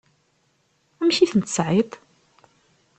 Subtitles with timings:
[1.01, 1.91] Amek i ten-tesɛiḍ?